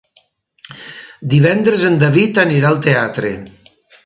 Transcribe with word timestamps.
Divendres 1.33 1.85
en 1.91 2.01
David 2.05 2.41
anirà 2.45 2.73
al 2.73 2.81
teatre. 2.89 3.33